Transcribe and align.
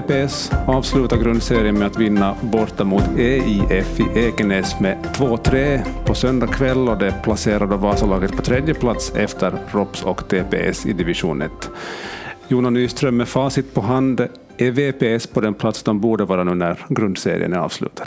VPS 0.00 0.52
avslutar 0.66 1.16
grundserien 1.16 1.78
med 1.78 1.86
att 1.86 1.98
vinna 1.98 2.36
borta 2.42 2.84
mot 2.84 3.02
EIF 3.18 4.00
i 4.00 4.04
Ekenäs 4.14 4.80
med 4.80 4.98
2-3 5.14 5.80
på 6.06 6.14
söndag 6.14 6.46
kväll 6.46 6.88
och 6.88 6.98
det 6.98 7.14
placerade 7.22 7.76
Vasalaget 7.76 8.36
på 8.36 8.42
tredje 8.42 8.74
plats 8.74 9.12
efter 9.14 9.52
ROPS 9.70 10.02
och 10.02 10.28
TPS 10.28 10.86
i 10.86 10.92
division 10.92 11.42
1. 11.42 11.50
Jona 12.48 12.70
Nyström, 12.70 13.16
med 13.16 13.28
facit 13.28 13.74
på 13.74 13.80
hand, 13.80 14.28
är 14.56 14.70
VPS 14.70 15.26
på 15.26 15.40
den 15.40 15.54
plats 15.54 15.82
de 15.82 16.00
borde 16.00 16.24
vara 16.24 16.44
nu 16.44 16.54
när 16.54 16.86
grundserien 16.88 17.52
är 17.52 17.58
avslutad? 17.58 18.04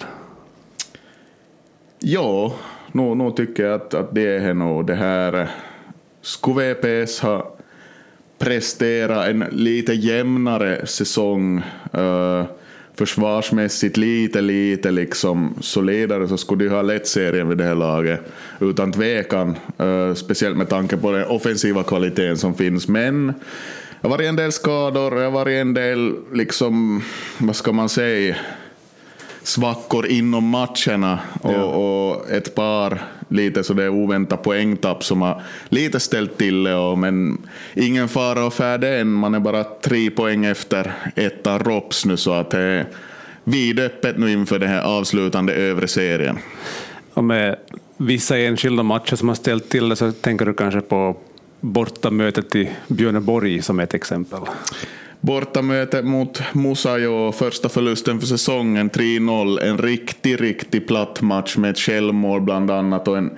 Ja, 1.99 2.53
nog 2.91 3.35
tycker 3.35 3.63
jag 3.63 3.73
att, 3.73 3.93
att 3.93 4.15
det 4.15 4.35
är 4.35 4.53
nog 4.53 4.87
det 4.87 4.95
här. 4.95 5.41
Eh, 5.41 5.47
skulle 6.21 6.73
VPS 6.73 7.19
ha 7.19 7.55
presterat 8.39 9.27
en 9.27 9.45
lite 9.51 9.93
jämnare 9.93 10.87
säsong 10.87 11.63
uh, 11.97 12.43
försvarsmässigt 12.95 13.97
lite, 13.97 14.41
lite 14.41 14.91
liksom 14.91 15.55
solidare 15.61 16.27
så 16.27 16.37
skulle 16.37 16.63
de 16.63 16.69
ha 16.69 16.81
lett 16.81 17.07
serien 17.07 17.49
vid 17.49 17.57
det 17.57 17.63
här 17.63 17.75
laget. 17.75 18.21
Utan 18.59 18.91
tvekan, 18.91 19.57
uh, 19.81 20.13
speciellt 20.13 20.57
med 20.57 20.69
tanke 20.69 20.97
på 20.97 21.11
den 21.11 21.27
offensiva 21.27 21.83
kvaliteten 21.83 22.37
som 22.37 22.53
finns. 22.53 22.87
Men 22.87 23.27
det 23.27 24.07
har 24.07 24.09
varit 24.09 24.29
en 24.29 24.35
del 24.35 24.51
skador, 24.51 25.11
det 25.11 25.23
har 25.23 25.31
varit 25.31 25.61
en 25.61 25.73
del, 25.73 26.15
liksom, 26.33 27.03
vad 27.37 27.55
ska 27.55 27.71
man 27.71 27.89
säga, 27.89 28.35
svackor 29.43 30.07
inom 30.07 30.49
matcherna 30.49 31.19
och, 31.41 31.53
ja. 31.53 31.63
och 31.63 32.31
ett 32.31 32.55
par 32.55 33.01
lite 33.29 33.63
sådär 33.63 33.89
oväntat 33.89 34.43
poängtapp 34.43 35.03
som 35.03 35.21
har 35.21 35.41
lite 35.69 35.99
ställt 35.99 36.37
till 36.37 36.63
det. 36.63 36.75
Och, 36.75 36.97
men 36.97 37.37
ingen 37.73 38.07
fara 38.07 38.45
och 38.45 38.53
färde 38.53 38.99
än. 38.99 39.11
Man 39.11 39.35
är 39.35 39.39
bara 39.39 39.63
tre 39.63 40.11
poäng 40.11 40.45
efter 40.45 40.93
etta 41.15 41.57
Rops 41.57 42.05
nu 42.05 42.17
så 42.17 42.33
att 42.33 42.51
det 42.51 42.59
är 42.59 42.85
vidöppet 43.43 44.17
nu 44.17 44.31
inför 44.31 44.59
den 44.59 44.69
här 44.69 44.81
avslutande 44.81 45.53
övre 45.53 45.87
serien. 45.87 46.37
Och 47.13 47.23
med 47.23 47.55
vissa 47.97 48.37
enskilda 48.37 48.83
matcher 48.83 49.15
som 49.15 49.27
har 49.27 49.35
ställt 49.35 49.69
till 49.69 49.89
det 49.89 49.95
så 49.95 50.11
tänker 50.11 50.45
du 50.45 50.53
kanske 50.53 50.81
på 50.81 51.17
bortamötet 51.59 52.55
i 52.55 52.69
Björneborg 52.87 53.61
som 53.61 53.79
ett 53.79 53.93
exempel? 53.93 54.39
Bortamöte 55.21 56.03
mot 56.03 56.41
Musajo, 56.53 57.31
första 57.31 57.69
förlusten 57.69 58.19
för 58.19 58.27
säsongen, 58.27 58.89
3-0. 58.89 59.63
En 59.63 59.77
riktig, 59.77 60.41
riktigt 60.41 60.87
platt 60.87 61.21
match 61.21 61.57
med 61.57 61.69
ett 61.69 61.79
självmål 61.79 62.41
bland 62.41 62.71
annat 62.71 63.07
och 63.07 63.17
en, 63.17 63.37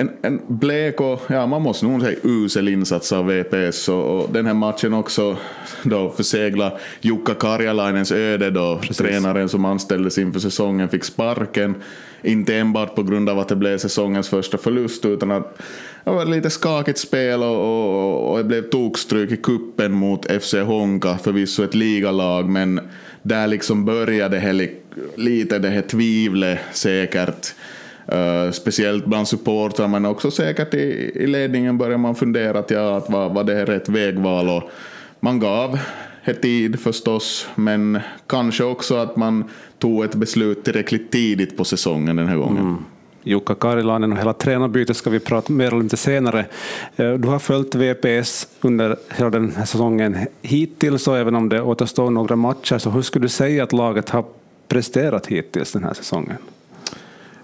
en, 0.00 0.10
en 0.22 0.40
blek 0.48 1.00
och, 1.00 1.20
ja 1.28 1.46
man 1.46 1.62
måste 1.62 1.86
nog 1.86 2.00
säga 2.00 2.18
usel 2.22 2.68
insats 2.68 3.12
av 3.12 3.26
VPS 3.26 3.88
och, 3.88 4.20
och, 4.20 4.32
den 4.32 4.46
här 4.46 4.54
matchen 4.54 4.94
också 4.94 5.36
då 5.82 6.10
försegla 6.10 6.72
Jukka 7.00 7.34
Karjalainens 7.34 8.12
öde 8.12 8.50
då, 8.50 8.78
Precis. 8.78 8.96
tränaren 8.96 9.48
som 9.48 9.64
anställdes 9.64 10.18
inför 10.18 10.40
säsongen 10.40 10.88
fick 10.88 11.04
sparken. 11.04 11.74
Inte 12.22 12.56
enbart 12.56 12.94
på 12.94 13.02
grund 13.02 13.28
av 13.28 13.38
att 13.38 13.48
det 13.48 13.56
blev 13.56 13.78
säsongens 13.78 14.28
första 14.28 14.58
förlust 14.58 15.04
utan 15.04 15.30
att 15.30 15.58
det 16.04 16.10
var 16.10 16.24
lite 16.24 16.50
skakigt 16.50 16.98
spel 16.98 17.42
och, 17.42 17.56
och, 17.56 18.30
och 18.30 18.38
det 18.38 18.44
blev 18.44 18.62
tokstryk 18.62 19.32
i 19.32 19.36
kuppen 19.36 19.92
mot 19.92 20.42
FC 20.42 20.54
Honka, 20.54 21.18
förvisso 21.18 21.64
ett 21.64 21.74
ligalag, 21.74 22.48
men 22.48 22.80
där 23.22 23.46
liksom 23.46 23.84
började 23.84 24.38
det 24.38 24.70
lite 25.16 25.58
det 25.58 25.68
här 25.68 25.82
tvivlet 25.82 26.58
säkert. 26.72 27.54
Uh, 28.12 28.50
speciellt 28.50 29.06
bland 29.06 29.28
supportrar 29.28 29.88
men 29.88 30.06
också 30.06 30.30
säkert 30.30 30.74
i, 30.74 31.12
i 31.14 31.26
ledningen 31.26 31.78
började 31.78 31.98
man 31.98 32.14
fundera 32.14 32.58
att, 32.58 32.70
ja, 32.70 32.96
att 32.96 33.10
var, 33.10 33.28
var 33.28 33.44
det 33.44 33.64
rätt 33.64 33.88
vägval 33.88 34.48
och 34.48 34.62
man 35.20 35.40
gav 35.40 35.78
det 36.24 36.34
tid 36.34 36.80
förstås 36.80 37.48
men 37.54 37.98
kanske 38.26 38.64
också 38.64 38.96
att 38.96 39.16
man 39.16 39.44
tog 39.78 40.04
ett 40.04 40.14
beslut 40.14 40.64
tillräckligt 40.64 41.10
tidigt 41.10 41.56
på 41.56 41.64
säsongen 41.64 42.16
den 42.16 42.28
här 42.28 42.36
gången. 42.36 42.58
Mm. 42.58 42.84
Jukka 43.22 43.54
Karilainen 43.54 44.12
och 44.12 44.18
hela 44.18 44.32
tränarbytet 44.32 44.96
ska 44.96 45.10
vi 45.10 45.20
prata 45.20 45.52
mer 45.52 45.74
om 45.74 45.82
lite 45.82 45.96
senare. 45.96 46.46
Eh, 46.96 47.12
du 47.12 47.28
har 47.28 47.38
följt 47.38 47.74
VPS 47.74 48.48
under 48.60 48.96
hela 49.16 49.30
den 49.30 49.52
här 49.56 49.64
säsongen 49.64 50.16
hittills 50.42 51.08
och 51.08 51.18
även 51.18 51.34
om 51.34 51.48
det 51.48 51.62
återstår 51.62 52.10
några 52.10 52.36
matcher, 52.36 52.78
så 52.78 52.90
hur 52.90 53.02
skulle 53.02 53.24
du 53.24 53.28
säga 53.28 53.62
att 53.62 53.72
laget 53.72 54.10
har 54.10 54.24
presterat 54.68 55.26
hittills 55.26 55.72
den 55.72 55.84
här 55.84 55.94
säsongen? 55.94 56.36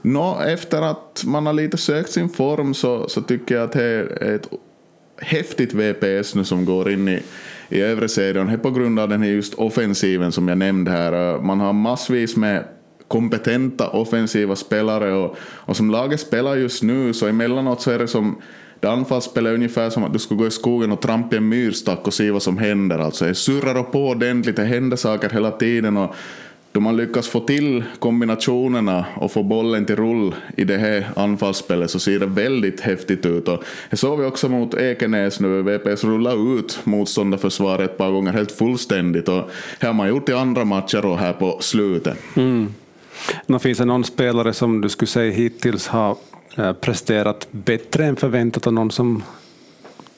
Nå, 0.07 0.41
efter 0.41 0.83
att 0.83 1.25
man 1.27 1.47
har 1.47 1.53
lite 1.53 1.77
sökt 1.77 2.11
sin 2.11 2.29
form 2.29 2.75
så, 2.75 3.09
så 3.09 3.23
tycker 3.23 3.55
jag 3.55 3.65
att 3.65 3.73
det 3.73 3.85
är 3.85 4.35
ett 4.35 4.49
häftigt 5.19 5.75
VPS 5.75 6.35
nu 6.35 6.45
som 6.45 6.65
går 6.65 6.91
in 6.91 7.09
i, 7.09 7.23
i 7.69 7.81
övre 7.81 8.09
serien. 8.09 8.47
Det 8.47 8.53
är 8.53 8.59
på 8.59 8.71
grund 8.71 8.99
av 8.99 9.09
den 9.09 9.23
här 9.23 9.31
just 9.31 9.55
offensiven 9.55 10.33
som 10.33 10.49
jag 10.49 10.59
nämnde 10.59 10.91
här. 10.91 11.39
Man 11.39 11.61
har 11.61 11.73
massvis 11.73 12.37
med 12.37 12.65
kompetenta 13.09 13.89
offensiva 13.89 14.57
spelare 14.57 15.13
och, 15.13 15.37
och 15.41 15.77
som 15.77 15.91
laget 15.91 16.21
spelar 16.21 16.57
just 16.57 16.83
nu 16.83 17.13
så 17.13 17.27
emellanåt 17.27 17.83
så 17.83 17.91
är 17.91 17.99
det 17.99 18.09
som 18.09 18.43
det 18.81 18.91
anfallsspelet 18.91 19.51
är 19.51 19.55
ungefär 19.55 19.91
som 19.91 20.05
att 20.05 20.13
du 20.13 20.19
skulle 20.19 20.39
gå 20.39 20.47
i 20.47 20.51
skogen 20.51 20.93
och 20.93 21.03
trampa 21.03 21.37
i 21.37 21.39
en 21.39 21.49
myrstack 21.49 22.07
och 22.07 22.15
se 22.15 22.31
vad 22.31 22.43
som 22.43 22.59
händer. 22.59 22.99
Alltså 22.99 23.25
det 23.25 23.35
surrar 23.35 23.83
på 23.83 24.09
ordentligt, 24.09 24.57
det 24.57 24.65
händer 24.65 24.97
saker 24.97 25.31
hela 25.31 25.51
tiden 25.51 25.97
och 25.97 26.15
då 26.77 26.81
man 26.81 26.97
lyckas 26.97 27.29
få 27.29 27.41
till 27.41 27.85
kombinationerna 27.99 29.05
och 29.15 29.33
få 29.33 29.43
bollen 29.43 29.87
till 29.87 29.97
rull 29.97 30.35
i 30.57 30.65
det 30.65 30.77
här 30.77 31.11
anfallsspelet 31.17 31.91
så 31.91 31.99
ser 31.99 32.19
det 32.19 32.27
väldigt 32.27 32.81
häftigt 32.81 33.27
ut. 33.27 33.49
Och 33.49 33.65
det 33.91 33.97
såg 33.97 34.21
vi 34.21 34.27
också 34.27 34.49
mot 34.49 34.75
Ekenäs 34.75 35.41
nu, 35.41 35.63
VPS 35.63 36.05
rullade 36.05 36.37
ut 36.37 36.79
motståndarförsvaret 36.85 37.91
ett 37.91 37.99
par 37.99 38.11
gånger 38.11 38.33
helt 38.33 38.53
fullständigt 38.53 39.29
och 39.29 39.51
det 39.81 39.87
har 39.87 39.95
man 39.95 40.09
gjort 40.09 40.29
i 40.29 40.33
andra 40.33 40.65
matcher 40.65 41.07
och 41.07 41.19
här 41.19 41.33
på 41.33 41.59
slutet. 41.61 42.19
Mm. 42.37 42.75
Nå, 43.47 43.59
finns 43.59 43.79
det 43.79 43.85
någon 43.85 44.05
spelare 44.05 44.53
som 44.53 44.81
du 44.81 44.89
skulle 44.89 45.09
säga 45.09 45.33
hittills 45.33 45.87
har 45.87 46.17
eh, 46.57 46.73
presterat 46.73 47.49
bättre 47.51 48.05
än 48.05 48.17
förväntat 48.17 48.67
och 48.67 48.75
någon 48.75 48.91
som 48.91 49.23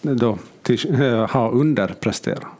då 0.02 0.38
till, 0.62 1.02
eh, 1.02 1.30
har 1.30 1.52
underpresterat? 1.52 2.57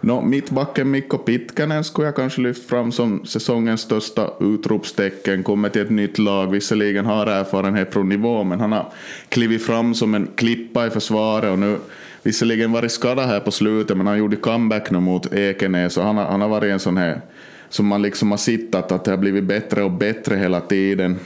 No, 0.00 0.20
mittbacken 0.20 0.90
Mikko 0.90 1.18
Pitkänen 1.18 1.84
skulle 1.84 2.06
jag 2.06 2.16
kanske 2.16 2.40
lyft 2.40 2.68
fram 2.68 2.92
som 2.92 3.26
säsongens 3.26 3.80
största 3.80 4.30
utropstecken. 4.40 5.42
Kommer 5.42 5.68
till 5.68 5.82
ett 5.82 5.90
nytt 5.90 6.18
lag, 6.18 6.50
visserligen 6.50 7.06
har 7.06 7.26
erfarenhet 7.26 7.92
från 7.92 8.08
nivå, 8.08 8.44
men 8.44 8.60
han 8.60 8.72
har 8.72 8.92
klivit 9.28 9.66
fram 9.66 9.94
som 9.94 10.14
en 10.14 10.28
klippa 10.36 10.86
i 10.86 10.90
försvaret 10.90 11.52
och 11.52 11.58
nu 11.58 11.78
visserligen 12.22 12.72
varit 12.72 12.92
skadad 12.92 13.26
här 13.26 13.40
på 13.40 13.50
slutet, 13.50 13.96
men 13.96 14.06
han 14.06 14.18
gjorde 14.18 14.36
comeback 14.36 14.90
nu 14.90 15.00
mot 15.00 15.32
Ekenäs 15.32 15.96
och 15.96 16.04
han 16.04 16.16
har, 16.16 16.24
han 16.24 16.40
har 16.40 16.48
varit 16.48 16.72
en 16.72 16.78
sån 16.78 16.96
här 16.96 17.20
som 17.68 17.86
man 17.86 18.02
liksom 18.02 18.30
har 18.30 18.38
sett 18.38 18.74
att 18.74 19.04
det 19.04 19.10
har 19.10 19.18
blivit 19.18 19.44
bättre 19.44 19.82
och 19.82 19.92
bättre 19.92 20.36
hela 20.36 20.60
tiden. 20.60 21.18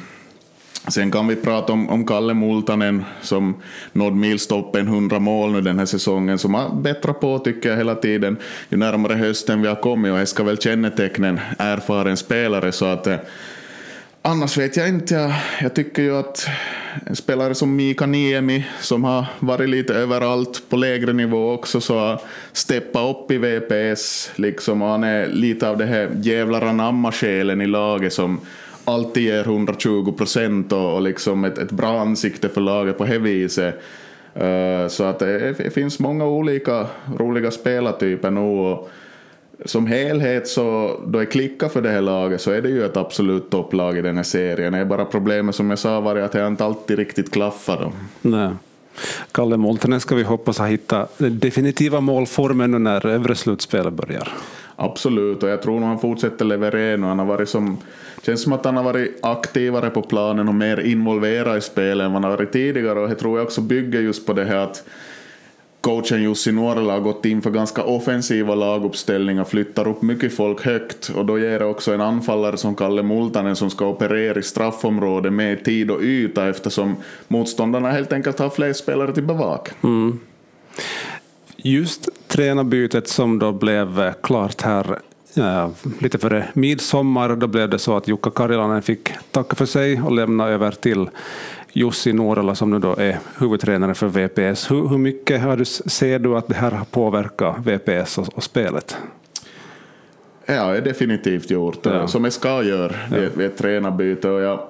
Sen 0.89 1.11
kan 1.11 1.27
vi 1.27 1.37
prata 1.37 1.73
om, 1.73 1.89
om 1.89 2.07
Kalle 2.07 2.35
Multanen 2.35 3.05
som 3.21 3.55
nådde 3.93 4.17
milstoppen 4.17 4.87
100 4.87 5.19
mål 5.19 5.53
nu 5.53 5.61
den 5.61 5.79
här 5.79 5.87
säsongen 5.87 6.39
som 6.39 6.55
har 6.55 6.75
bättrat 6.75 7.21
på 7.21 7.39
tycker 7.39 7.69
jag 7.69 7.77
hela 7.77 7.95
tiden 7.95 8.37
ju 8.69 8.77
närmare 8.77 9.15
hösten 9.15 9.63
vi 9.63 9.69
har 9.69 9.83
kommit 9.83 10.13
och 10.13 10.19
det 10.19 10.27
ska 10.27 10.43
väl 10.43 10.59
känneteckna 10.59 11.29
en 11.29 11.41
erfaren 11.59 12.17
spelare 12.17 12.73
så 12.73 12.85
att 12.85 13.07
eh, 13.07 13.17
Annars 14.25 14.59
vet 14.59 14.77
jag 14.77 14.89
inte. 14.89 15.15
Jag, 15.15 15.33
jag 15.61 15.75
tycker 15.75 16.03
ju 16.03 16.17
att 16.17 16.47
en 17.07 17.17
spelare 17.17 17.55
som 17.55 17.77
Mika 17.77 18.07
Niemi 18.07 18.67
som 18.81 19.05
har 19.05 19.25
varit 19.39 19.69
lite 19.69 19.95
överallt 19.95 20.63
på 20.69 20.77
lägre 20.77 21.13
nivå 21.13 21.53
också 21.53 21.81
så 21.81 21.99
har 21.99 22.21
steppat 22.53 23.17
upp 23.17 23.31
i 23.31 23.39
VPS. 23.39 24.31
Liksom, 24.37 24.81
han 24.81 25.05
är 25.05 25.27
lite 25.27 25.69
av 25.69 25.79
det 25.79 25.87
här 25.87 26.11
jävlar 26.23 26.63
anamma-själen 26.63 27.61
i 27.61 27.67
laget 27.67 28.13
som 28.13 28.41
alltid 28.85 29.23
ger 29.23 29.41
120 29.41 30.13
procent 30.13 30.73
och, 30.73 30.95
och 30.95 31.03
liksom 31.03 31.45
ett, 31.45 31.59
ett 31.59 31.71
bra 31.71 32.01
ansikte 32.01 32.49
för 32.49 32.61
laget 32.61 32.99
på 32.99 33.05
det 33.05 33.19
viset. 33.19 33.75
Uh, 34.43 34.89
så 34.89 35.05
att 35.05 35.19
det, 35.19 35.53
det, 35.59 35.71
finns 35.71 35.99
många 35.99 36.27
olika 36.27 36.87
roliga 37.19 37.51
spelartyper 37.51 38.31
nu. 38.31 38.41
Och, 38.41 38.91
som 39.65 39.87
helhet 39.87 40.49
så 40.49 40.97
då 41.07 41.19
det 41.19 41.27
klickar 41.27 41.69
för 41.69 41.83
det 41.83 41.91
här 41.91 42.01
laget 42.01 42.41
så 42.41 42.51
är 42.51 42.63
det 42.63 42.69
ju 42.69 42.85
ett 42.85 42.97
absolut 42.97 43.51
topplag 43.51 43.99
i 43.99 44.03
den 44.03 44.17
här 44.17 44.23
serien. 44.23 44.73
Det 44.73 44.79
är 44.79 44.85
bara 44.85 45.05
problemet 45.05 45.55
som 45.55 45.71
jag 45.71 45.79
sa 45.79 46.01
var 46.01 46.17
att 46.17 46.33
det 46.33 46.47
inte 46.47 46.65
alltid 46.65 46.99
riktigt 46.99 47.31
klaffar. 47.31 47.81
Då. 47.81 47.93
Nej. 48.29 48.51
Kalle 49.33 49.57
Moltenen 49.57 50.01
ska 50.01 50.15
vi 50.15 50.23
hoppas 50.23 50.59
ha 50.59 50.67
hittat 50.67 51.19
den 51.19 51.39
definitiva 51.39 52.01
målformen 52.01 52.71
nu 52.71 52.79
när 52.79 53.07
övre 53.07 53.35
slutspelet 53.35 53.93
börjar. 53.93 54.29
Absolut, 54.77 55.43
och 55.43 55.49
jag 55.49 55.63
tror 55.63 55.81
nog 55.81 55.89
han 55.89 55.99
fortsätter 55.99 56.45
leverera. 56.45 57.07
Han 57.07 57.19
har 57.19 57.27
varit 57.27 57.49
som, 57.49 57.79
känns 58.23 58.43
som 58.43 58.53
att 58.53 58.65
han 58.65 58.77
har 58.77 58.85
varit 58.85 59.19
aktivare 59.23 59.91
på 59.91 60.03
planen 60.03 60.49
och 60.49 60.55
mer 60.55 60.81
involverad 60.81 61.59
i 61.59 61.61
spelet 61.61 62.05
än 62.05 62.13
vad 62.13 62.23
han 62.23 62.31
har 62.31 62.39
varit 62.39 62.53
tidigare. 62.53 63.01
Och 63.01 63.09
det 63.09 63.15
tror 63.15 63.39
jag 63.39 63.47
också 63.47 63.61
bygger 63.61 64.01
just 64.01 64.27
på 64.27 64.33
det 64.33 64.45
här 64.45 64.57
att 64.57 64.85
coachen 65.83 66.23
Jussi 66.23 66.53
Nuorela 66.53 66.93
har 66.93 67.01
gått 67.01 67.25
in 67.25 67.43
för 67.43 67.51
ganska 67.51 67.83
offensiva 67.83 68.55
laguppställningar, 68.55 69.45
flyttar 69.45 69.89
upp 69.89 70.03
mycket 70.03 70.37
folk 70.37 70.65
högt 70.65 71.09
och 71.17 71.27
då 71.27 71.39
ger 71.39 71.59
det 71.59 71.65
också 71.65 71.95
en 71.95 72.01
anfallare 72.01 72.57
som 72.57 72.75
Kalle 72.75 73.03
Multanen 73.03 73.57
som 73.57 73.71
ska 73.71 73.87
operera 73.87 74.39
i 74.39 74.43
straffområdet 74.43 75.33
med 75.33 75.65
tid 75.65 75.91
och 75.91 76.03
yta 76.03 76.49
eftersom 76.49 76.97
motståndarna 77.29 77.91
helt 77.91 78.13
enkelt 78.13 78.39
har 78.39 78.51
fler 78.51 78.73
spelare 78.73 79.15
till 79.15 79.23
bevak. 79.23 79.71
Mm. 79.83 80.21
Just 81.57 82.09
tränarbytet 82.29 83.09
som 83.09 83.39
då 83.39 83.53
blev 83.53 84.01
eh, 84.01 84.13
klart 84.23 84.63
här 84.63 84.99
Ja, 85.35 85.71
lite 85.99 86.19
före 86.19 86.49
midsommar 86.53 87.37
då 87.37 87.47
blev 87.47 87.71
det 87.71 87.79
så 87.79 87.97
att 87.97 88.09
Jukka 88.09 88.31
Karjalainen 88.31 88.83
fick 88.83 89.09
tacka 89.31 89.57
för 89.57 89.67
sig 89.67 90.03
och 90.03 90.13
lämna 90.13 90.49
över 90.49 90.71
till 90.71 91.11
Jussi 91.73 92.13
Nuorela 92.13 92.55
som 92.55 92.71
nu 92.71 92.79
då 92.79 92.97
är 92.97 93.19
huvudtränare 93.39 93.95
för 93.95 94.09
VPS. 94.09 94.71
Hur, 94.71 94.89
hur 94.89 94.99
mycket 94.99 95.43
har 95.43 95.57
du, 95.57 95.65
ser 95.65 96.19
du 96.19 96.37
att 96.37 96.49
det 96.49 96.55
här 96.55 96.71
har 96.71 96.85
påverkat 96.85 97.57
VPS 97.67 98.19
och, 98.19 98.29
och 98.35 98.43
spelet? 98.43 98.97
Ja, 100.47 100.81
definitivt 100.81 101.51
gjort. 101.51 101.87
Ja. 101.87 102.09
Som 102.09 102.25
jag 102.25 102.33
ska 102.33 102.63
göra 102.63 102.95
vid, 103.11 103.31
vid 103.37 103.47
ett 103.47 103.57
tränarbyte. 103.57 104.29
Och 104.29 104.41
jag, 104.41 104.61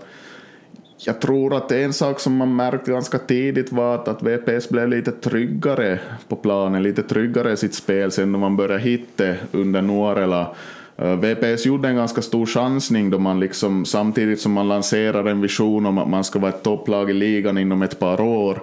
jag 1.07 1.21
tror 1.21 1.57
att 1.57 1.73
en 1.73 1.93
sak 1.93 2.21
som 2.21 2.37
man 2.37 2.57
märkte 2.57 2.91
ganska 2.91 3.19
tidigt 3.19 3.73
var 3.73 3.95
att, 3.95 4.09
att 4.09 4.23
VPS 4.23 4.69
blev 4.69 4.89
lite 4.89 5.13
tryggare 5.13 5.99
på 6.29 6.37
planen, 6.37 6.83
lite 6.83 7.03
tryggare 7.03 7.53
i 7.53 7.57
sitt 7.57 7.75
spel 7.75 8.13
sen 8.13 8.33
när 8.33 8.39
man 8.39 8.57
började 8.57 8.83
hitta 8.83 9.35
under 9.53 9.83
Nuorela. 9.83 10.55
Eh, 10.97 11.17
VPS 11.17 11.67
gjorde 11.67 11.89
en 11.89 11.97
ganska 11.97 12.23
stor 12.23 12.47
chansning 12.47 13.11
då 13.11 13.19
man 13.19 13.41
liksom, 13.41 13.85
samtidigt 13.85 14.41
som 14.41 14.53
man 14.53 14.69
lanserar 14.69 15.25
en 15.25 15.41
vision 15.41 15.87
om 15.87 15.99
att 15.99 16.09
man 16.09 16.25
ska 16.25 16.39
vara 16.39 16.53
ett 16.53 16.63
topplag 16.63 17.11
i 17.11 17.13
ligan 17.13 17.59
inom 17.59 17.83
ett 17.83 17.99
par 17.99 18.21
år, 18.21 18.63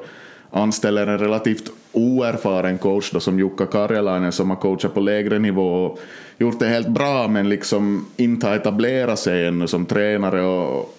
anställer 0.52 1.08
en 1.08 1.20
relativt 1.20 1.72
oerfaren 1.92 2.78
coach 2.78 3.12
då 3.12 3.20
som 3.20 3.40
Jukka 3.40 3.66
Karjalainen 3.66 4.32
som 4.32 4.50
har 4.50 4.58
coachat 4.58 4.94
på 4.94 5.00
lägre 5.00 5.40
nivå 5.40 5.86
och 5.86 6.00
gjort 6.38 6.60
det 6.60 6.68
helt 6.68 6.88
bra 6.88 7.28
men 7.28 7.50
liksom 7.50 8.06
inte 8.18 8.48
har 8.48 8.56
etablerat 8.56 9.20
sig 9.20 9.46
ännu 9.46 9.68
som 9.68 9.86
tränare. 9.86 10.42
Och 10.42 10.99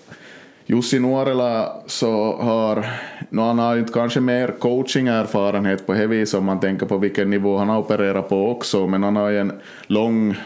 Jussi 0.70 0.98
Nuorela 0.98 1.72
så 1.86 2.36
har, 2.36 2.86
no 3.30 3.40
han 3.40 3.58
har 3.58 3.76
inte 3.76 3.92
kanske 3.92 4.20
mer 4.20 4.54
coaching-erfarenhet 4.58 5.86
på 5.86 5.92
det 5.92 6.34
om 6.34 6.44
man 6.44 6.60
tänker 6.60 6.86
på 6.86 6.98
vilken 6.98 7.30
nivå 7.30 7.58
han 7.58 7.68
har 7.68 7.78
opererat 7.78 8.28
på 8.28 8.50
också, 8.50 8.86
men 8.86 9.02
han 9.02 9.16
har 9.16 9.28
ju 9.28 9.38
en 9.38 9.52
lång 9.86 10.36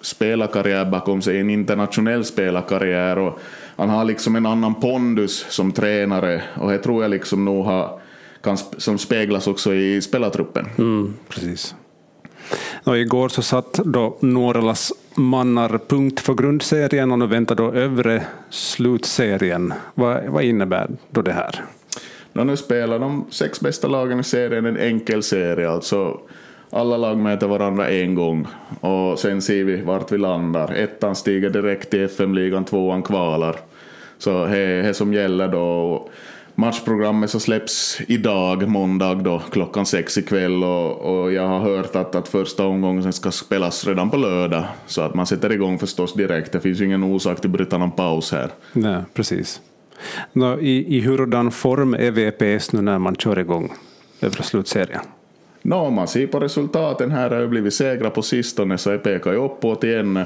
spelarkarriär 0.00 0.84
bakom 0.84 1.22
sig, 1.22 1.40
en 1.40 1.50
internationell 1.50 2.24
spelarkarriär 2.24 3.18
och 3.18 3.40
han 3.76 3.88
har 3.88 4.04
liksom 4.04 4.36
en 4.36 4.46
annan 4.46 4.74
pondus 4.74 5.46
som 5.48 5.72
tränare 5.72 6.42
och 6.54 6.70
det 6.70 6.78
tror 6.78 7.02
jag 7.02 7.10
liksom 7.10 7.44
nog 7.44 7.64
har, 7.64 8.00
kan, 8.42 8.56
som 8.56 8.98
speglas 8.98 9.46
också 9.46 9.74
i 9.74 10.02
spelartruppen. 10.02 10.66
Mm, 10.78 11.14
precis. 11.28 11.74
Och 12.84 12.98
igår 12.98 13.28
så 13.28 13.42
satt 13.42 13.72
då 13.72 14.16
Norrlas 14.20 14.92
mannar 15.14 15.80
punkt 15.88 16.20
för 16.20 16.34
grundserien 16.34 17.12
och 17.12 17.18
nu 17.18 17.26
väntar 17.26 17.54
då 17.54 17.72
övre 17.72 18.22
slutserien. 18.50 19.72
Vad, 19.94 20.24
vad 20.24 20.44
innebär 20.44 20.88
då 21.10 21.22
det 21.22 21.32
här? 21.32 21.64
No, 22.32 22.44
nu 22.44 22.56
spelar 22.56 22.98
de 22.98 23.26
sex 23.30 23.60
bästa 23.60 23.88
lagen 23.88 24.20
i 24.20 24.24
serien 24.24 24.66
en 24.66 24.76
enkel 24.76 25.22
serie, 25.22 25.70
alltså 25.70 26.20
alla 26.70 26.96
lag 26.96 27.18
möter 27.18 27.46
varandra 27.46 27.88
en 27.88 28.14
gång 28.14 28.46
och 28.80 29.18
sen 29.18 29.42
ser 29.42 29.64
vi 29.64 29.82
vart 29.82 30.12
vi 30.12 30.18
landar. 30.18 30.72
Ettan 30.72 31.16
stiger 31.16 31.50
direkt 31.50 31.90
till 31.90 32.04
FM-ligan, 32.04 32.64
tvåan 32.64 33.02
kvalar. 33.02 33.56
Så 34.18 34.44
det 34.46 34.58
är 34.58 34.82
det 34.82 34.94
som 34.94 35.14
gäller 35.14 35.48
då. 35.48 36.08
Matchprogrammet 36.60 37.30
så 37.30 37.40
släpps 37.40 38.00
idag, 38.08 38.68
måndag 38.68 39.14
då, 39.14 39.42
klockan 39.50 39.86
sex 39.86 40.18
ikväll 40.18 40.64
och, 40.64 41.22
och 41.22 41.32
jag 41.32 41.48
har 41.48 41.60
hört 41.60 41.96
att, 41.96 42.14
att 42.14 42.28
första 42.28 42.66
omgången 42.66 43.12
ska 43.12 43.30
spelas 43.30 43.86
redan 43.86 44.10
på 44.10 44.16
lördag. 44.16 44.64
Så 44.86 45.02
att 45.02 45.14
man 45.14 45.26
sätter 45.26 45.52
igång 45.52 45.78
förstås 45.78 46.14
direkt. 46.14 46.52
Det 46.52 46.60
finns 46.60 46.80
ju 46.80 46.84
ingen 46.84 47.04
orsak 47.04 47.40
till 47.40 47.50
att 47.50 47.56
bryta 47.56 47.78
någon 47.78 47.90
paus 47.90 48.32
här. 48.32 48.50
Nej, 48.72 49.02
precis. 49.14 49.60
Nå, 50.32 50.58
i, 50.58 50.96
I 50.96 51.00
hurdan 51.00 51.50
form 51.50 51.94
är 51.94 52.10
VPS 52.10 52.72
nu 52.72 52.80
när 52.80 52.98
man 52.98 53.16
kör 53.16 53.38
igång 53.38 53.72
övre 54.20 54.42
slutserien? 54.42 55.02
Nå, 55.62 55.76
om 55.76 55.94
man 55.94 56.08
ser 56.08 56.26
på 56.26 56.40
resultaten 56.40 57.10
här 57.10 57.30
har 57.30 57.40
ju 57.40 57.48
blivit 57.48 57.74
segra 57.74 58.10
på 58.10 58.22
sistone 58.22 58.78
så 58.78 58.90
det 58.90 58.98
pekar 58.98 59.32
ju 59.32 59.38
uppåt 59.38 59.84
igen. 59.84 60.24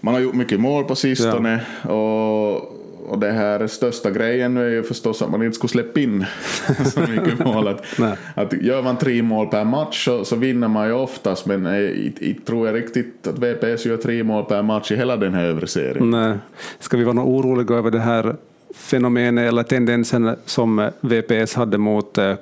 Man 0.00 0.14
har 0.14 0.20
gjort 0.20 0.34
mycket 0.34 0.60
mål 0.60 0.84
på 0.84 0.94
sistone 0.94 1.60
ja. 1.82 1.90
och 1.90 2.80
och 3.08 3.18
det 3.18 3.32
här 3.32 3.66
största 3.66 4.10
grejen 4.10 4.54
nu 4.54 4.66
är 4.66 4.70
ju 4.70 4.82
förstås 4.82 5.22
att 5.22 5.30
man 5.30 5.42
inte 5.42 5.56
skulle 5.56 5.68
släppa 5.68 6.00
in 6.00 6.24
så 6.94 7.00
mycket 7.00 7.38
mål. 7.38 7.68
Att, 7.68 8.00
att 8.34 8.52
gör 8.52 8.82
man 8.82 8.96
tre 8.96 9.22
mål 9.22 9.46
per 9.46 9.64
match 9.64 10.04
så, 10.04 10.24
så 10.24 10.36
vinner 10.36 10.68
man 10.68 10.86
ju 10.86 10.92
oftast 10.92 11.46
men 11.46 11.64
jag, 11.64 12.36
tror 12.46 12.66
jag 12.66 12.76
riktigt 12.76 13.26
att 13.26 13.38
VPS 13.38 13.86
gör 13.86 13.96
tre 13.96 14.24
mål 14.24 14.44
per 14.44 14.62
match 14.62 14.92
i 14.92 14.96
hela 14.96 15.16
den 15.16 15.34
här 15.34 15.44
övre 15.44 15.66
serien. 15.66 16.10
Nej. 16.10 16.38
Ska 16.78 16.96
vi 16.96 17.04
vara 17.04 17.24
oroliga 17.24 17.74
över 17.76 17.90
det 17.90 18.00
här 18.00 18.36
fenomenet 18.74 19.48
eller 19.48 19.62
tendensen 19.62 20.36
som 20.44 20.90
VPS 21.00 21.54
hade 21.54 21.78
mot 21.78 22.18
eh, 22.18 22.34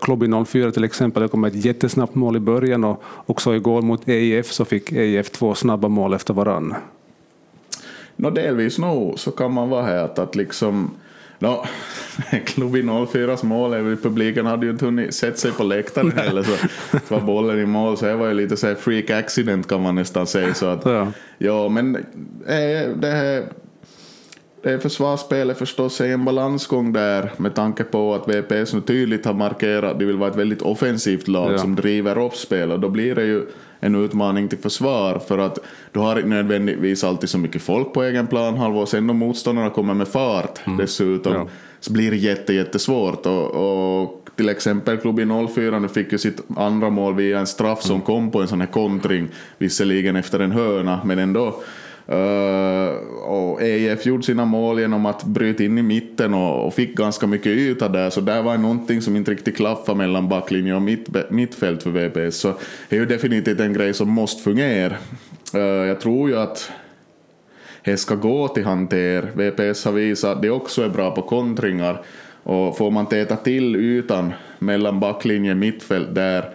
04 0.46 0.70
till 0.70 0.84
exempel. 0.84 1.22
Det 1.22 1.28
kom 1.28 1.44
ett 1.44 1.64
jättesnabbt 1.64 2.14
mål 2.14 2.36
i 2.36 2.40
början 2.40 2.84
och 2.84 3.02
också 3.26 3.54
igår 3.54 3.82
mot 3.82 4.08
EIF 4.08 4.52
så 4.52 4.64
fick 4.64 4.92
EIF 4.92 5.30
två 5.30 5.54
snabba 5.54 5.88
mål 5.88 6.14
efter 6.14 6.34
varann. 6.34 6.74
No, 8.22 8.30
delvis 8.30 8.78
nog 8.78 9.18
så 9.18 9.30
kan 9.30 9.52
man 9.52 9.68
vara 9.68 9.82
här 9.82 10.04
att, 10.04 10.18
att 10.18 10.34
liksom 10.36 10.90
No, 11.38 11.64
Klubb 12.46 12.74
04s 12.74 13.44
mål, 13.44 13.96
publiken 13.96 14.46
hade 14.46 14.66
ju 14.66 14.72
inte 14.72 14.84
hunnit 14.84 15.14
sätta 15.14 15.36
sig 15.36 15.52
på 15.52 15.62
läktaren 15.62 16.12
heller 16.12 16.42
så, 16.42 16.56
så 17.08 17.14
var 17.14 17.20
bollen 17.20 17.60
i 17.60 17.66
mål 17.66 17.96
så 17.96 18.06
det 18.06 18.14
var 18.14 18.28
ju 18.28 18.34
lite 18.34 18.56
så 18.56 18.66
här 18.66 18.74
freak 18.74 19.10
accident 19.10 19.68
kan 19.68 19.82
man 19.82 19.94
nästan 19.94 20.26
säga. 20.26 20.54
Så 20.54 20.66
att, 20.66 20.84
ja. 20.84 21.12
ja 21.38 21.68
men 21.68 21.96
äh, 22.46 22.88
det 22.96 23.10
här 23.10 23.44
det 24.62 24.78
försvarsspelet 24.78 25.58
förstås 25.58 26.00
är 26.00 26.08
en 26.08 26.24
balansgång 26.24 26.92
där 26.92 27.32
med 27.36 27.54
tanke 27.54 27.84
på 27.84 28.14
att 28.14 28.28
VPS 28.28 28.74
nu 28.74 28.80
tydligt 28.80 29.24
har 29.24 29.34
markerat 29.34 29.90
att 29.90 29.98
de 29.98 30.04
vill 30.04 30.16
vara 30.16 30.30
ett 30.30 30.36
väldigt 30.36 30.62
offensivt 30.62 31.28
lag 31.28 31.52
ja. 31.52 31.58
som 31.58 31.74
driver 31.74 32.18
upp 32.18 32.34
spel 32.34 32.72
och 32.72 32.80
då 32.80 32.88
blir 32.88 33.14
det 33.14 33.24
ju 33.24 33.46
en 33.80 33.94
utmaning 33.94 34.48
till 34.48 34.58
försvar 34.58 35.18
för 35.18 35.38
att 35.38 35.58
du 35.92 36.00
har 36.00 36.16
inte 36.16 36.28
nödvändigtvis 36.28 37.04
alltid 37.04 37.28
så 37.28 37.38
mycket 37.38 37.62
folk 37.62 37.92
på 37.92 38.02
egen 38.02 38.26
plan 38.26 38.56
halva 38.56 38.86
sen 38.86 39.10
om 39.10 39.16
motståndarna 39.16 39.70
kommer 39.70 39.94
med 39.94 40.08
fart 40.08 40.66
mm. 40.66 40.78
dessutom 40.78 41.34
ja. 41.34 41.46
så 41.80 41.92
blir 41.92 42.10
det 42.10 42.16
jätte, 42.16 42.52
jättesvårt 42.52 43.26
och, 43.26 43.50
och 44.00 44.30
till 44.36 44.48
exempel 44.48 44.96
klubben 44.96 45.48
04 45.48 45.78
nu 45.78 45.88
fick 45.88 46.12
ju 46.12 46.18
sitt 46.18 46.40
andra 46.56 46.90
mål 46.90 47.14
via 47.14 47.38
en 47.38 47.46
straff 47.46 47.82
som 47.82 47.94
mm. 47.94 48.06
kom 48.06 48.30
på 48.30 48.40
en 48.40 48.48
sån 48.48 48.60
här 48.60 48.68
kontring 48.68 49.28
visserligen 49.58 50.16
efter 50.16 50.40
en 50.40 50.52
hörna 50.52 51.00
men 51.04 51.18
ändå 51.18 51.62
Eh, 52.06 52.88
och 53.22 53.62
EIF 53.62 54.06
gjorde 54.06 54.22
sina 54.22 54.44
mål 54.44 54.80
genom 54.80 55.06
att 55.06 55.24
bryta 55.24 55.64
in 55.64 55.78
i 55.78 55.82
mitten 55.82 56.34
och, 56.34 56.66
och, 56.66 56.74
fick 56.74 56.96
ganska 56.96 57.26
mycket 57.26 57.46
yta 57.46 57.88
där, 57.88 58.10
så 58.10 58.20
där 58.20 58.42
var 58.42 58.58
någonting 58.58 59.02
som 59.02 59.16
inte 59.16 59.30
riktigt 59.30 59.56
klaffade 59.56 59.98
mellan 59.98 60.28
backlinje 60.28 60.74
och 60.74 60.82
mitt, 60.82 61.08
mittfält 61.30 61.82
för 61.82 61.90
VPS. 61.90 62.36
Så 62.36 62.54
det 62.88 62.96
är 62.96 63.00
ju 63.00 63.06
definitivt 63.06 63.60
en 63.60 63.72
grej 63.72 63.94
som 63.94 64.10
måste 64.10 64.42
fungera. 64.42 64.94
Uh, 65.54 65.60
jag 65.60 66.00
tror 66.00 66.30
ju 66.30 66.38
att 66.38 66.70
det 67.84 67.96
ska 67.96 68.14
gå 68.14 68.48
till 68.48 68.64
hanter. 68.64 69.22
VPS 69.34 69.84
har 69.84 69.92
visat 69.92 70.36
att 70.36 70.42
det 70.42 70.50
också 70.50 70.82
är 70.82 70.88
bra 70.88 71.10
på 71.10 71.22
kontringar 71.22 72.02
och 72.42 72.76
får 72.76 72.90
man 72.90 73.06
täta 73.06 73.36
till 73.36 73.76
ytan 73.76 74.32
mellan 74.58 75.00
backlinje 75.00 75.50
och 75.50 75.56
mittfält 75.56 76.14
där 76.14 76.50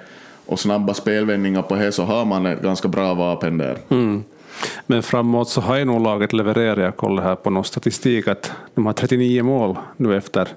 och 0.46 0.60
snabba 0.60 0.94
spelvändningar 0.94 1.62
på 1.62 1.76
det 1.76 1.92
så 1.92 2.04
har 2.04 2.26
man 2.26 2.46
ett 2.46 2.62
ganska 2.62 2.88
bra 2.88 3.14
vapen 3.14 3.58
där. 3.58 3.78
Mm. 3.90 4.24
Men 4.86 5.04
framåt 5.04 5.50
så 5.50 5.62
har 5.62 5.78
ju 5.78 5.86
nog 5.86 6.02
laget 6.02 6.34
levererat. 6.34 6.78
Jag 6.78 6.96
kollar 6.98 7.24
här 7.24 7.36
på 7.36 7.50
någon 7.50 7.64
statistik 7.64 8.28
att 8.28 8.52
de 8.76 8.86
har 8.86 8.94
39 8.94 9.44
mål 9.44 9.78
nu 9.98 10.18
efter 10.18 10.48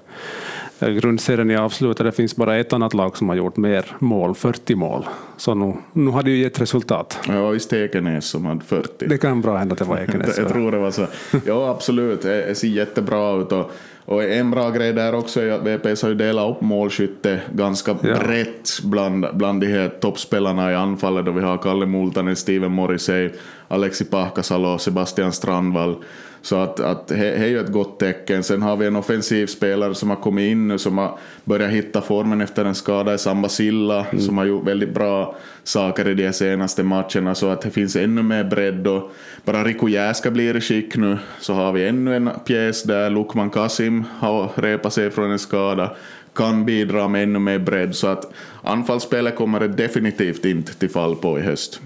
grundserien 0.89 1.49
är 1.49 1.57
avslutad. 1.57 2.03
Det 2.03 2.11
finns 2.11 2.35
bara 2.35 2.57
ett 2.57 2.73
annat 2.73 2.93
lag 2.93 3.17
som 3.17 3.29
har 3.29 3.35
gjort 3.35 3.57
mer 3.57 3.85
mål, 3.99 4.35
40 4.35 4.75
mål. 4.75 5.05
Så 5.37 5.53
nu, 5.53 5.73
nu 5.93 6.11
har 6.11 6.23
det 6.23 6.31
ju 6.31 6.37
gett 6.37 6.61
resultat. 6.61 7.19
Ja, 7.27 7.49
visst 7.49 7.73
Ekenäs 7.73 8.25
som 8.25 8.45
hade 8.45 8.65
40. 8.65 9.07
Det 9.07 9.17
kan 9.17 9.41
bra 9.41 9.57
hända 9.57 9.73
att 9.73 9.79
det 9.79 9.85
var 9.85 9.97
Ekenäs. 10.03 10.37
jag 10.37 10.49
tror 10.49 10.71
det 10.71 10.77
var 10.77 10.91
så. 10.91 11.07
Ja, 11.45 11.69
absolut. 11.69 12.21
Det 12.21 12.57
ser 12.57 12.67
jättebra 12.67 13.41
ut. 13.41 13.51
Och, 13.51 13.71
och 14.11 14.23
en 14.23 14.51
bra 14.51 14.69
grej 14.69 14.93
där 14.93 15.15
också 15.15 15.41
är 15.41 15.51
att 15.51 15.61
VPS 15.61 16.01
har 16.01 16.09
ju 16.09 16.15
delat 16.15 16.55
upp 16.55 16.61
målskytte 16.61 17.41
ganska 17.53 17.91
ja. 17.91 18.15
brett 18.15 18.79
bland, 18.83 19.25
bland 19.33 19.61
de 19.61 19.67
här 19.67 19.89
toppspelarna 19.89 20.71
i 20.71 20.75
anfallet. 20.75 21.25
Då 21.25 21.31
vi 21.31 21.41
har 21.41 21.57
Kalle 21.57 21.85
Multanen, 21.85 22.35
Steven 22.35 22.71
Morrissey, 22.71 23.29
Alexi 23.67 24.05
Pahkasalo 24.05 24.77
Sebastian 24.77 25.33
Strandvall. 25.33 25.95
Så 26.41 26.55
att, 26.55 26.79
att 26.79 27.07
det 27.07 27.31
är 27.31 27.47
ju 27.47 27.59
ett 27.59 27.71
gott 27.71 27.99
tecken. 27.99 28.43
Sen 28.43 28.61
har 28.61 28.75
vi 28.77 28.87
en 28.87 28.95
offensiv 28.95 29.47
spelare 29.47 29.95
som 29.95 30.09
har 30.09 30.17
kommit 30.17 30.51
in 30.51 30.67
nu 30.67 30.77
som 30.77 30.97
har 30.97 31.17
börjat 31.43 31.71
hitta 31.71 32.01
formen 32.01 32.41
efter 32.41 32.65
en 32.65 32.75
skada 32.75 33.13
i 33.13 33.17
Samba 33.17 33.49
Silla 33.49 34.05
mm. 34.05 34.21
som 34.21 34.37
har 34.37 34.45
gjort 34.45 34.67
väldigt 34.67 34.93
bra 34.93 35.35
saker 35.63 36.07
i 36.07 36.13
de 36.13 36.33
senaste 36.33 36.83
matcherna 36.83 37.35
så 37.35 37.49
att 37.49 37.61
det 37.61 37.71
finns 37.71 37.95
ännu 37.95 38.23
mer 38.23 38.43
bredd 38.43 38.87
och 38.87 39.11
bara 39.45 39.63
Riku 39.63 39.87
Jää 39.87 40.13
ska 40.13 40.31
bli 40.31 40.49
i 40.49 40.61
skick 40.61 40.95
nu 40.97 41.17
så 41.39 41.53
har 41.53 41.71
vi 41.71 41.87
ännu 41.87 42.15
en 42.15 42.29
pjäs 42.45 42.83
där 42.83 43.09
Lukman 43.09 43.49
Kasim 43.49 44.00
har 44.19 44.51
repat 44.55 44.93
sig 44.93 45.11
från 45.11 45.31
en 45.31 45.39
skada 45.39 45.95
kan 46.33 46.65
bidra 46.65 47.07
med 47.07 47.23
ännu 47.23 47.39
mer 47.39 47.59
bredd 47.59 47.95
så 47.95 48.07
att 48.07 48.33
anfallsspelet 48.63 49.35
kommer 49.35 49.59
det 49.59 49.67
definitivt 49.67 50.45
inte 50.45 50.73
till 50.73 50.89
fall 50.89 51.15
på 51.15 51.39
i 51.39 51.41
höst. 51.41 51.81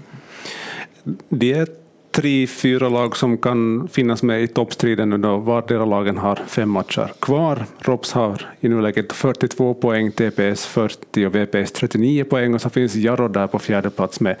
Det 1.28 1.52
är 1.52 1.66
tre, 2.16 2.46
fyra 2.46 2.88
lag 2.88 3.16
som 3.16 3.38
kan 3.38 3.88
finnas 3.88 4.22
med 4.22 4.42
i 4.42 4.48
toppstriden 4.48 5.10
nu 5.10 5.18
då 5.18 5.36
vardera 5.36 5.84
lagen 5.84 6.18
har 6.18 6.36
fem 6.46 6.70
matcher 6.70 7.12
kvar. 7.20 7.66
Rops 7.78 8.12
har 8.12 8.54
i 8.60 8.68
nuläget 8.68 9.12
42 9.12 9.74
poäng, 9.74 10.12
TPS 10.12 10.66
40 10.66 11.26
och 11.26 11.34
VPS 11.34 11.72
39 11.72 12.24
poäng 12.24 12.54
och 12.54 12.60
så 12.60 12.70
finns 12.70 12.94
Jarro 12.94 13.28
där 13.28 13.46
på 13.46 13.58
fjärde 13.58 13.90
plats 13.90 14.20
med 14.20 14.36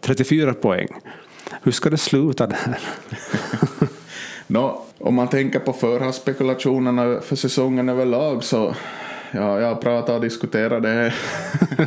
34 0.00 0.54
poäng. 0.54 0.88
Hur 1.62 1.72
ska 1.72 1.90
det 1.90 1.98
sluta 1.98 2.46
där? 2.46 2.78
Nå, 4.46 4.84
om 5.04 5.14
man 5.14 5.28
tänker 5.28 5.58
på 5.58 5.72
förhandsspekulationerna 5.72 7.20
för 7.20 7.36
säsongen 7.36 7.88
överlag 7.88 8.44
så 8.44 8.74
ja, 9.30 9.60
jag 9.60 9.68
har 9.68 9.74
pratat 9.74 10.14
och 10.14 10.20
diskuterat 10.20 10.82
det 10.82 10.88
här 10.88 11.10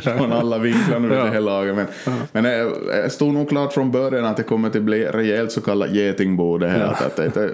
från 0.00 0.32
alla 0.32 0.58
vinklar 0.58 0.98
nu 0.98 1.14
ja. 1.14 1.24
det 1.24 1.30
här 1.30 1.40
laget. 1.40 1.76
Men, 1.76 1.86
ja. 2.06 2.12
men 2.32 2.44
det, 2.44 2.70
det 2.86 3.10
stod 3.10 3.34
nog 3.34 3.48
klart 3.48 3.72
från 3.72 3.90
början 3.90 4.24
att 4.24 4.36
det 4.36 4.42
kommer 4.42 4.68
att 4.68 4.82
bli 4.82 5.04
rejält 5.04 5.52
så 5.52 5.60
kallat 5.60 5.90
getingbo 5.90 6.58
det 6.58 6.68
här. 6.68 6.80
Ja. 6.80 7.06
Att, 7.06 7.18
att, 7.18 7.36
att, 7.36 7.50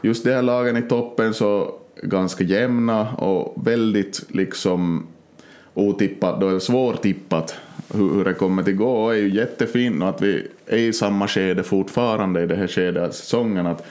just 0.00 0.24
de 0.24 0.32
här 0.32 0.42
lagen 0.42 0.76
i 0.76 0.82
toppen 0.82 1.34
så 1.34 1.74
ganska 2.02 2.44
jämna 2.44 3.14
och 3.14 3.66
väldigt 3.66 4.24
liksom 4.28 5.06
otippat, 5.74 6.40
då 6.40 6.48
är 6.48 6.58
svårtippat 6.58 7.56
hur, 7.94 8.14
hur 8.14 8.24
det 8.24 8.34
kommer 8.34 8.62
att 8.62 8.76
gå 8.76 9.04
och 9.04 9.14
är 9.14 9.18
ju 9.18 9.34
jättefint 9.34 10.02
att 10.02 10.22
vi 10.22 10.46
är 10.66 10.76
i 10.76 10.92
samma 10.92 11.28
skede 11.28 11.62
fortfarande 11.62 12.42
i 12.42 12.46
det 12.46 12.56
här 12.56 12.66
skedet 12.66 13.02
av 13.02 13.10
säsongen. 13.10 13.66
Att 13.66 13.86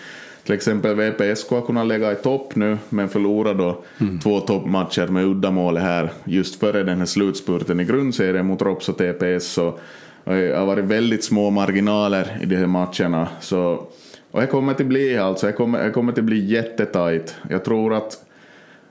till 0.47 0.55
exempel 0.55 0.95
VPS 0.95 1.49
har 1.49 1.61
kunnat 1.61 1.87
lägga 1.87 2.11
i 2.11 2.15
topp 2.15 2.55
nu 2.55 2.77
men 2.89 3.09
förlora 3.09 3.53
då 3.53 3.83
mm. 4.01 4.19
två 4.19 4.39
toppmatcher 4.39 5.07
med 5.07 5.25
uddamål 5.25 5.77
här 5.77 6.11
just 6.23 6.59
före 6.59 6.83
den 6.83 6.97
här 6.97 7.05
slutspurten 7.05 7.79
i 7.79 7.83
grundserien 7.83 8.45
mot 8.45 8.61
Rops 8.61 8.89
och 8.89 8.97
TPS. 8.97 9.57
Och, 9.57 9.79
det 10.23 10.57
har 10.57 10.65
varit 10.65 10.85
väldigt 10.85 11.23
små 11.23 11.49
marginaler 11.49 12.37
i 12.41 12.45
de 12.45 12.55
här 12.55 12.67
matcherna. 12.67 13.27
Så, 13.39 13.87
och 14.31 14.41
det 14.41 14.47
kommer 14.47 14.71
att 14.71 14.85
bli 14.85 15.17
alltså, 15.17 15.47
det 15.47 15.53
kommer, 15.53 15.83
det 15.85 15.91
kommer 15.91 16.13
att 16.13 16.19
bli 16.19 16.45
jättetajt. 16.45 17.35
Jag 17.49 17.65
tror 17.65 17.93
att 17.93 18.25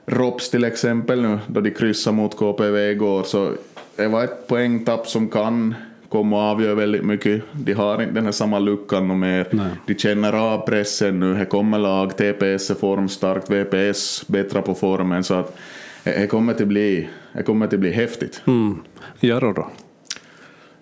Rops 0.05 0.49
till 0.49 0.63
exempel 0.63 1.21
nu 1.21 1.39
då 1.47 1.61
de 1.61 1.71
kryssar 1.71 2.11
mot 2.11 2.37
KPV 2.37 2.91
igår 2.91 3.23
så 3.23 3.51
det 3.95 4.07
var 4.07 4.23
ett 4.23 4.47
poängtapp 4.47 5.07
som 5.07 5.27
kan 5.27 5.75
komma 6.09 6.35
och 6.35 6.41
avgöra 6.41 6.75
väldigt 6.75 7.03
mycket. 7.03 7.41
De 7.53 7.73
har 7.73 8.01
inte 8.01 8.13
den 8.13 8.25
här 8.25 8.31
samma 8.31 8.59
luckan 8.59 9.11
och 9.11 9.17
mer. 9.17 9.47
Nej. 9.51 9.67
De 9.85 9.95
känner 9.95 10.33
av 10.33 10.65
pressen 10.65 11.19
nu. 11.19 11.33
Här 11.33 11.45
kommer 11.45 11.79
lag, 11.79 12.11
TPS 12.11 12.69
är 12.69 12.75
formstarkt, 12.79 13.49
VPS 13.49 14.27
bättre 14.27 14.61
på 14.61 14.75
formen. 14.75 15.23
Så 15.23 15.33
att 15.33 15.57
det 16.03 16.27
kommer 16.27 16.53
att 16.53 16.67
bli, 16.67 17.09
det 17.33 17.43
kommer 17.43 17.65
att 17.65 17.79
bli 17.79 17.91
häftigt. 17.91 18.41
Mm. 18.47 18.77
Jaro 19.19 19.53
då? 19.53 19.67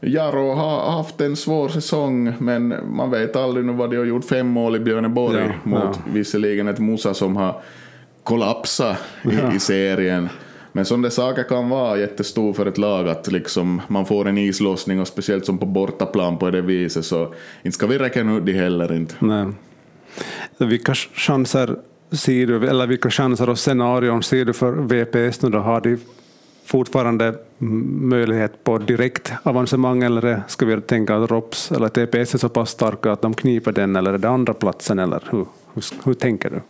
Jaro 0.02 0.54
har 0.54 0.92
haft 0.92 1.22
en 1.22 1.36
svår 1.36 1.70
säsong 1.70 2.34
men 2.40 2.76
man 2.96 3.12
vet 3.12 3.36
aldrig 3.36 3.66
nu 3.66 3.74
vad 3.74 3.90
de 3.90 3.98
har 3.98 4.06
gjort. 4.06 4.26
Fem 4.26 4.48
mål 4.48 4.76
i 4.76 4.80
Björneborg 4.80 5.40
ja, 5.40 5.52
mot 5.64 5.84
ja. 5.84 5.94
visserligen 6.14 6.68
ett 6.68 6.80
Musa 6.80 7.14
som 7.14 7.36
har 7.36 7.62
kollapsat 8.24 8.98
i, 9.24 9.36
ja. 9.42 9.56
i 9.56 9.60
serien. 9.60 10.30
Men 10.76 10.86
som 10.86 11.02
det 11.02 11.12
saker 11.12 11.44
kan 11.44 11.70
vara 11.70 11.98
jättestor 11.98 12.54
för 12.54 12.66
ett 12.66 12.78
lag 12.78 13.10
att 13.10 13.32
liksom 13.32 13.82
man 13.88 14.06
får 14.06 14.28
en 14.28 14.38
islossning 14.38 15.02
och 15.02 15.08
speciellt 15.08 15.46
som 15.46 15.58
på 15.58 15.66
bortaplan 15.66 16.38
på 16.38 16.52
det 16.52 16.62
viset 16.62 17.06
så 17.06 17.34
inte 17.64 17.76
ska 17.76 17.88
vi 17.88 17.98
räkna 17.98 18.38
ut 18.38 18.46
det 18.46 18.54
heller 18.54 18.94
inte. 18.94 19.16
Nej. 19.20 19.48
Vilka 20.58 20.94
chanser 20.94 21.76
ser 22.12 22.48
du, 22.48 22.68
eller 22.68 22.88
vilka 22.88 23.10
chanser 23.10 23.50
och 23.50 23.60
scenarion 23.60 24.24
ser 24.24 24.46
du 24.46 24.54
för 24.54 24.72
VPS 24.72 25.42
nu 25.42 25.50
då? 25.50 25.60
Har 25.60 25.82
de 25.82 25.98
fortfarande 26.66 27.36
möjlighet 27.58 28.64
på 28.64 28.78
direkt 28.78 29.34
avancemang 29.44 30.04
eller 30.04 30.44
ska 30.48 30.66
vi 30.66 30.82
tänka 30.82 31.16
att 31.16 31.32
ROPS 31.32 31.72
eller 31.72 31.90
TPS 31.90 32.34
är 32.34 32.38
så 32.38 32.50
pass 32.50 32.70
starka 32.70 33.12
att 33.12 33.22
de 33.22 33.34
kniper 33.34 33.72
den 33.72 33.96
eller 33.96 34.14
är 34.14 34.18
det 34.18 34.30
andra 34.30 34.54
platsen 34.54 35.00
eller 35.00 35.24
hur, 35.32 35.46
hur, 35.74 35.84
hur 36.06 36.14
tänker 36.14 36.50
du? 36.50 36.62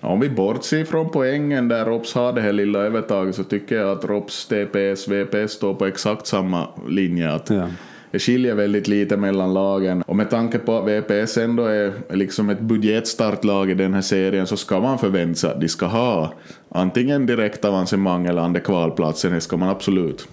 Om 0.00 0.20
vi 0.20 0.28
bortser 0.28 0.84
från 0.84 1.10
poängen 1.10 1.68
där 1.68 1.84
Rops 1.84 2.14
har 2.14 2.32
det 2.32 2.40
här 2.40 2.52
lilla 2.52 2.78
övertaget 2.78 3.34
så 3.34 3.44
tycker 3.44 3.76
jag 3.76 3.90
att 3.90 4.04
Rops, 4.04 4.46
TPS, 4.46 5.08
VPS 5.08 5.52
står 5.52 5.74
på 5.74 5.86
exakt 5.86 6.26
samma 6.26 6.68
linje. 6.88 7.32
Att 7.32 7.50
ja. 7.50 7.68
Det 8.10 8.18
skiljer 8.18 8.54
väldigt 8.54 8.88
lite 8.88 9.16
mellan 9.16 9.54
lagen 9.54 10.02
och 10.02 10.16
med 10.16 10.30
tanke 10.30 10.58
på 10.58 10.78
att 10.78 10.88
VPS 10.88 11.38
ändå 11.38 11.64
är 11.64 11.92
liksom 12.10 12.50
ett 12.50 12.60
budgetstartlag 12.60 13.70
i 13.70 13.74
den 13.74 13.94
här 13.94 14.00
serien 14.00 14.46
så 14.46 14.56
ska 14.56 14.80
man 14.80 14.98
förvänta 14.98 15.34
sig 15.34 15.50
att 15.50 15.60
de 15.60 15.68
ska 15.68 15.86
ha 15.86 16.32
antingen 16.68 17.26
direkt 17.26 17.64
avancemang 17.64 18.26
eller 18.26 18.42
andra 18.42 18.60
kvalplatsen, 18.60 19.32
det 19.32 19.40
ska 19.40 19.56
man 19.56 19.68
absolut. 19.68 20.28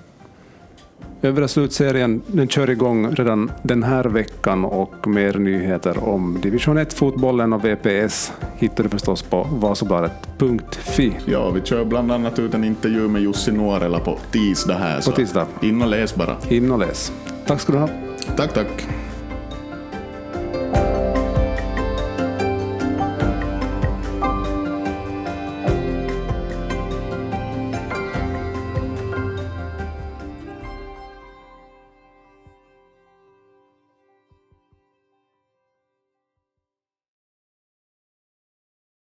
Övriga 1.22 1.48
slutserien 1.48 2.22
den 2.28 2.48
kör 2.48 2.70
igång 2.70 3.12
redan 3.12 3.52
den 3.64 3.84
här 3.84 4.04
veckan 4.04 4.66
och 4.66 5.08
mer 5.08 5.34
nyheter 5.34 6.04
om 6.10 6.42
division 6.42 6.78
1-fotbollen 6.78 7.54
och 7.54 7.66
VPS 7.66 8.34
hittar 8.58 8.84
du 8.84 8.90
förstås 8.90 9.22
på 9.24 9.48
vasabladet.fi. 9.52 11.14
Ja, 11.26 11.50
vi 11.50 11.62
kör 11.62 11.86
bland 11.86 12.12
annat 12.12 12.40
ut 12.40 12.54
en 12.54 12.64
intervju 12.64 13.08
med 13.08 13.22
Jussi 13.22 13.52
Nuorela 13.52 14.00
på 14.00 14.18
tisdag 14.32 14.76
här. 14.76 15.02
På 15.02 15.12
tisdag. 15.12 15.48
In 15.62 15.82
och 15.82 15.88
läs 15.88 16.16
bara. 16.16 16.38
In 16.50 16.72
och 16.72 16.80
läs. 16.80 17.12
Tack 17.46 17.62
ska 17.62 17.74
du 17.74 17.80
ha. 17.80 17.90
Tack, 18.38 18.54
tack. 18.54 18.88